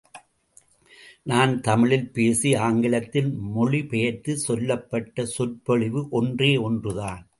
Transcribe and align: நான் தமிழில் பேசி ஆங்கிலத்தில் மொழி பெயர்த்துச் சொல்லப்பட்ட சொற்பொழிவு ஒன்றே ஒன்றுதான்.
நான் 1.23 1.51
தமிழில் 1.61 2.07
பேசி 2.11 2.55
ஆங்கிலத்தில் 2.55 3.29
மொழி 3.33 3.81
பெயர்த்துச் 3.83 4.43
சொல்லப்பட்ட 4.47 5.25
சொற்பொழிவு 5.25 6.07
ஒன்றே 6.11 6.57
ஒன்றுதான். 6.57 7.23